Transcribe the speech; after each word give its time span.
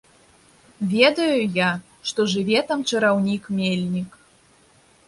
Ведаю 0.93 1.35
я, 1.57 1.67
што 2.09 2.27
жыве 2.33 2.59
там 2.73 2.79
чараўнік-мельнік. 2.89 4.09